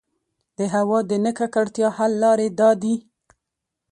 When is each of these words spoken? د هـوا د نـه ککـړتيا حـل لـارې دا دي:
د 0.57 0.59
هـوا 0.73 0.99
د 1.09 1.11
نـه 1.23 1.31
ککـړتيا 1.37 1.89
حـل 1.95 2.11
لـارې 2.21 2.47
دا 2.59 2.69
دي: 2.81 2.95